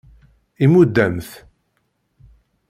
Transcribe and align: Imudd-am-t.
Imudd-am-t. 0.63 1.29